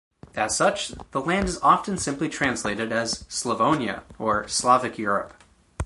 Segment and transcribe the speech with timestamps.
[0.35, 5.35] As such, the land is often simply translated as "Slavonia", or Slavic Europe.